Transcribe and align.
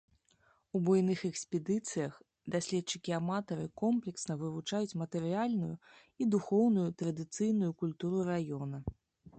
У 0.77 0.79
буйных 0.85 1.19
экспедыцыях 1.27 2.13
даследчыкі-аматары 2.55 3.67
комплексна 3.83 4.39
вывучаюць 4.41 4.97
матэрыяльную 5.03 5.71
і 6.25 6.29
духоўную 6.37 6.89
традыцыйную 7.05 7.71
культуру 7.85 8.17
раёна. 8.35 8.77